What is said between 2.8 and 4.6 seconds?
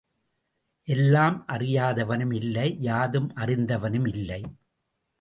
யாதும் அறிந்தவனும் இல்லை.